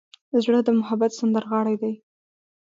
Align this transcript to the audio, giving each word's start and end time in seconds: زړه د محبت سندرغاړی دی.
زړه 0.43 0.59
د 0.65 0.69
محبت 0.79 1.11
سندرغاړی 1.19 1.75
دی. 1.81 1.93